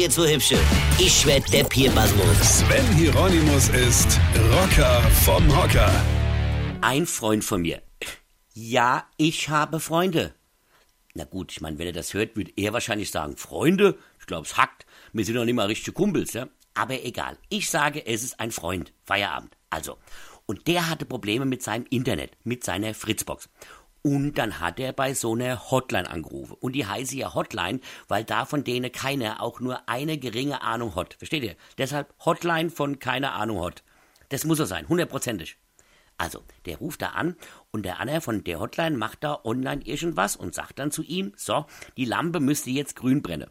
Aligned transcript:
ihr 0.00 0.08
zwei 0.08 0.32
Hübsche. 0.34 0.58
Ich 0.98 1.26
werd 1.26 1.52
der 1.52 1.64
Pierpasmus. 1.64 2.60
Sven 2.60 2.86
Hieronymus 2.96 3.68
ist 3.68 4.18
Rocker 4.50 5.02
vom 5.24 5.46
Hocker. 5.54 5.92
Ein 6.80 7.04
Freund 7.04 7.44
von 7.44 7.60
mir. 7.60 7.82
Ja, 8.54 9.06
ich 9.18 9.50
habe 9.50 9.78
Freunde. 9.78 10.34
Na 11.12 11.24
gut, 11.24 11.52
ich 11.52 11.60
meine, 11.60 11.78
wenn 11.78 11.86
er 11.86 11.92
das 11.92 12.14
hört, 12.14 12.34
wird 12.34 12.52
er 12.56 12.72
wahrscheinlich 12.72 13.10
sagen, 13.10 13.36
Freunde? 13.36 13.98
Ich 14.18 14.26
glaube, 14.26 14.46
es 14.46 14.56
hackt. 14.56 14.86
Wir 15.12 15.24
sind 15.24 15.34
doch 15.34 15.44
nicht 15.44 15.54
mal 15.54 15.66
richtige 15.66 15.92
Kumpels, 15.92 16.32
ja? 16.32 16.48
Aber 16.72 17.04
egal. 17.04 17.36
Ich 17.50 17.68
sage, 17.68 18.06
es 18.06 18.22
ist 18.22 18.40
ein 18.40 18.52
Freund. 18.52 18.94
Feierabend. 19.04 19.54
Also. 19.68 19.98
Und 20.46 20.66
der 20.66 20.88
hatte 20.88 21.04
Probleme 21.04 21.44
mit 21.44 21.62
seinem 21.62 21.84
Internet, 21.90 22.38
mit 22.42 22.64
seiner 22.64 22.94
Fritzbox. 22.94 23.50
Und 24.02 24.38
dann 24.38 24.60
hat 24.60 24.80
er 24.80 24.92
bei 24.92 25.12
so 25.12 25.34
einer 25.34 25.70
Hotline 25.70 26.10
angerufen. 26.10 26.56
Und 26.60 26.72
die 26.72 26.86
heiße 26.86 27.16
ja 27.16 27.34
Hotline, 27.34 27.80
weil 28.08 28.24
da 28.24 28.46
von 28.46 28.64
denen 28.64 28.90
keiner 28.90 29.42
auch 29.42 29.60
nur 29.60 29.88
eine 29.88 30.16
geringe 30.16 30.62
Ahnung 30.62 30.94
hat. 30.94 31.14
Versteht 31.14 31.42
ihr? 31.42 31.56
Deshalb 31.76 32.14
Hotline 32.24 32.70
von 32.70 32.98
keiner 32.98 33.34
Ahnung 33.34 33.62
hat. 33.62 33.82
Das 34.30 34.44
muss 34.44 34.58
er 34.58 34.66
sein, 34.66 34.88
hundertprozentig. 34.88 35.58
Also, 36.16 36.42
der 36.66 36.76
ruft 36.78 37.02
da 37.02 37.08
an 37.08 37.36
und 37.70 37.84
der 37.84 37.98
Anna 37.98 38.20
von 38.20 38.44
der 38.44 38.60
Hotline 38.60 38.96
macht 38.96 39.24
da 39.24 39.40
online 39.42 39.82
irgendwas 39.84 40.36
und 40.36 40.54
sagt 40.54 40.78
dann 40.78 40.90
zu 40.90 41.02
ihm, 41.02 41.32
so, 41.36 41.66
die 41.96 42.04
Lampe 42.04 42.40
müsste 42.40 42.70
jetzt 42.70 42.94
grün 42.94 43.22
brennen. 43.22 43.50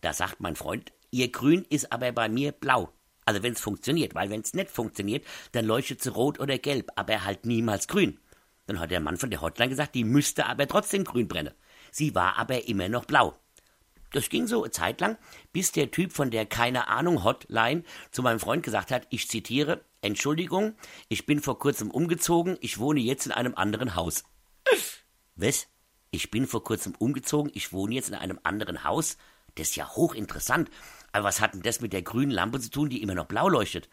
Da 0.00 0.12
sagt 0.12 0.40
mein 0.40 0.56
Freund, 0.56 0.92
ihr 1.10 1.30
Grün 1.30 1.64
ist 1.68 1.92
aber 1.92 2.10
bei 2.12 2.28
mir 2.28 2.52
blau. 2.52 2.92
Also 3.24 3.42
wenn 3.42 3.52
es 3.52 3.60
funktioniert, 3.60 4.14
weil 4.14 4.30
wenn 4.30 4.40
es 4.40 4.54
nicht 4.54 4.70
funktioniert, 4.70 5.24
dann 5.52 5.66
leuchtet 5.66 6.02
sie 6.02 6.10
rot 6.10 6.40
oder 6.40 6.58
gelb, 6.58 6.90
aber 6.96 7.24
halt 7.24 7.46
niemals 7.46 7.86
grün. 7.86 8.18
Dann 8.70 8.78
hat 8.78 8.92
der 8.92 9.00
Mann 9.00 9.16
von 9.16 9.30
der 9.30 9.40
Hotline 9.40 9.70
gesagt, 9.70 9.96
die 9.96 10.04
müsste 10.04 10.46
aber 10.46 10.68
trotzdem 10.68 11.02
grün 11.02 11.26
brennen. 11.26 11.52
Sie 11.90 12.14
war 12.14 12.36
aber 12.38 12.68
immer 12.68 12.88
noch 12.88 13.04
blau. 13.04 13.36
Das 14.12 14.28
ging 14.28 14.46
so 14.46 14.62
eine 14.62 14.70
Zeit 14.70 15.00
lang, 15.00 15.18
bis 15.52 15.72
der 15.72 15.90
Typ 15.90 16.12
von 16.12 16.30
der 16.30 16.46
keine 16.46 16.86
Ahnung 16.86 17.24
Hotline 17.24 17.82
zu 18.12 18.22
meinem 18.22 18.38
Freund 18.38 18.62
gesagt 18.62 18.92
hat, 18.92 19.08
ich 19.10 19.26
zitiere, 19.26 19.84
Entschuldigung, 20.02 20.76
ich 21.08 21.26
bin 21.26 21.40
vor 21.40 21.58
kurzem 21.58 21.90
umgezogen, 21.90 22.58
ich 22.60 22.78
wohne 22.78 23.00
jetzt 23.00 23.26
in 23.26 23.32
einem 23.32 23.56
anderen 23.56 23.96
Haus. 23.96 24.22
Was? 25.34 25.66
Ich 26.12 26.30
bin 26.30 26.46
vor 26.46 26.62
kurzem 26.62 26.94
umgezogen, 26.96 27.50
ich 27.52 27.72
wohne 27.72 27.96
jetzt 27.96 28.10
in 28.10 28.14
einem 28.14 28.38
anderen 28.44 28.84
Haus? 28.84 29.16
Das 29.56 29.70
ist 29.70 29.74
ja 29.74 29.96
hochinteressant. 29.96 30.70
Aber 31.10 31.24
was 31.24 31.40
hat 31.40 31.54
denn 31.54 31.62
das 31.62 31.80
mit 31.80 31.92
der 31.92 32.02
grünen 32.02 32.30
Lampe 32.30 32.60
zu 32.60 32.70
tun, 32.70 32.88
die 32.88 33.02
immer 33.02 33.16
noch 33.16 33.26
blau 33.26 33.48
leuchtet? 33.48 33.88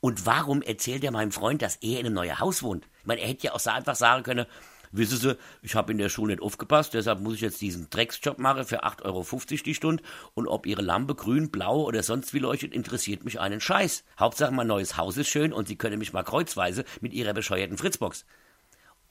Und 0.00 0.26
warum 0.26 0.62
erzählt 0.62 1.04
er 1.04 1.10
meinem 1.10 1.32
Freund, 1.32 1.62
dass 1.62 1.76
er 1.76 2.00
in 2.00 2.06
einem 2.06 2.14
neuen 2.14 2.38
Haus 2.38 2.62
wohnt? 2.62 2.86
Ich 3.00 3.06
meine, 3.06 3.20
er 3.20 3.28
hätte 3.28 3.46
ja 3.46 3.52
auch 3.52 3.66
einfach 3.66 3.96
sagen 3.96 4.22
können, 4.22 4.46
wissen 4.92 5.18
Sie, 5.18 5.36
ich 5.62 5.74
habe 5.74 5.92
in 5.92 5.98
der 5.98 6.08
Schule 6.08 6.34
nicht 6.34 6.42
aufgepasst, 6.42 6.94
deshalb 6.94 7.20
muss 7.20 7.34
ich 7.34 7.40
jetzt 7.40 7.60
diesen 7.60 7.90
Drecksjob 7.90 8.38
machen 8.38 8.64
für 8.64 8.84
8,50 8.84 9.04
Euro 9.04 9.24
die 9.64 9.74
Stunde 9.74 10.02
und 10.34 10.48
ob 10.48 10.66
Ihre 10.66 10.82
Lampe 10.82 11.14
grün, 11.14 11.50
blau 11.50 11.82
oder 11.82 12.02
sonst 12.02 12.34
wie 12.34 12.38
leuchtet, 12.38 12.72
interessiert 12.72 13.24
mich 13.24 13.40
einen 13.40 13.60
Scheiß. 13.60 14.04
Hauptsache 14.18 14.52
mein 14.52 14.66
neues 14.66 14.96
Haus 14.96 15.16
ist 15.16 15.28
schön 15.28 15.52
und 15.52 15.68
Sie 15.68 15.76
können 15.76 15.98
mich 15.98 16.12
mal 16.12 16.22
kreuzweise 16.22 16.84
mit 17.00 17.12
Ihrer 17.12 17.32
bescheuerten 17.32 17.78
Fritzbox. 17.78 18.24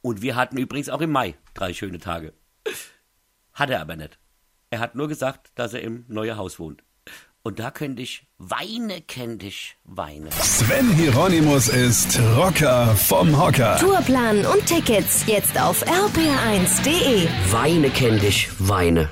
Und 0.01 0.21
wir 0.21 0.35
hatten 0.35 0.57
übrigens 0.57 0.89
auch 0.89 1.01
im 1.01 1.11
Mai 1.11 1.35
drei 1.53 1.73
schöne 1.73 1.99
Tage. 1.99 2.33
Hat 3.53 3.69
er 3.69 3.81
aber 3.81 3.95
nicht. 3.95 4.19
Er 4.69 4.79
hat 4.79 4.95
nur 4.95 5.07
gesagt, 5.07 5.51
dass 5.55 5.73
er 5.73 5.81
im 5.81 6.05
neuen 6.07 6.37
Haus 6.37 6.59
wohnt. 6.59 6.83
Und 7.45 7.59
da 7.59 7.69
könnte 7.69 8.01
ich 8.01 8.25
weine, 8.39 9.01
könnte 9.01 9.45
ich 9.45 9.77
weine. 9.83 10.31
Sven 10.31 10.91
Hieronymus 10.93 11.69
ist 11.69 12.19
Rocker 12.35 12.95
vom 12.95 13.39
Hocker. 13.39 13.77
Tourplan 13.77 14.43
und 14.47 14.65
Tickets 14.65 15.23
jetzt 15.27 15.61
auf 15.61 15.85
rpr1.de. 15.85 17.27
Weine, 17.51 17.91
könnte 17.91 18.25
ich 18.25 18.49
weine. 18.57 19.11